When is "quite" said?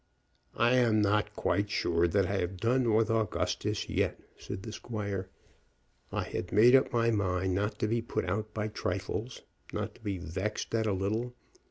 1.35-1.69